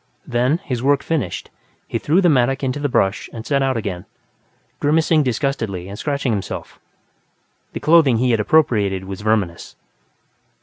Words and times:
Then, 0.25 0.57
his 0.63 0.81
work 0.81 1.03
finished, 1.03 1.51
he 1.87 1.99
threw 1.99 2.21
the 2.21 2.27
mattock 2.27 2.63
into 2.63 2.79
the 2.79 2.89
brush 2.89 3.29
and 3.31 3.45
set 3.45 3.61
out 3.61 3.77
again, 3.77 4.05
grimacing 4.79 5.21
disgustedly 5.21 5.87
and 5.87 5.99
scratching 5.99 6.31
himself. 6.31 6.79
The 7.73 7.79
clothing 7.81 8.17
he 8.17 8.31
had 8.31 8.39
appropriated 8.39 9.05
was 9.05 9.21
verminous. 9.21 9.75